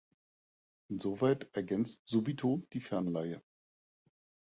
Insoweit 0.87 1.55
ergänzt 1.55 2.01
Subito 2.07 2.63
die 2.73 2.79
Fernleihe. 2.81 3.39